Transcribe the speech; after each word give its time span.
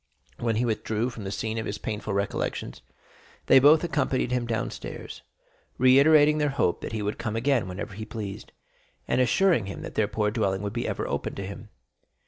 0317m 0.39 0.43
When 0.45 0.55
he 0.55 0.65
withdrew 0.65 1.09
from 1.11 1.23
the 1.25 1.31
scene 1.31 1.57
of 1.59 1.67
his 1.67 1.77
painful 1.77 2.11
recollections, 2.15 2.81
they 3.45 3.59
both 3.59 3.83
accompanied 3.83 4.31
him 4.31 4.47
downstairs, 4.47 5.21
reiterating 5.77 6.39
their 6.39 6.49
hope 6.49 6.81
that 6.81 6.91
he 6.91 7.03
would 7.03 7.19
come 7.19 7.35
again 7.35 7.67
whenever 7.67 7.93
he 7.93 8.03
pleased, 8.05 8.51
and 9.07 9.21
assuring 9.21 9.67
him 9.67 9.83
that 9.83 9.93
their 9.93 10.07
poor 10.07 10.31
dwelling 10.31 10.63
would 10.63 10.75
ever 10.75 11.03
be 11.03 11.07
open 11.07 11.35
to 11.35 11.45
him. 11.45 11.69